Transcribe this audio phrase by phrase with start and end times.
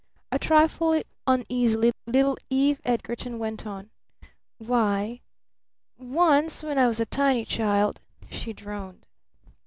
[0.31, 3.91] A trifle uneasily little Eve Edgarton went on.
[4.57, 5.21] "Why
[5.95, 8.01] once when I was a tiny child"
[8.31, 9.05] she droned.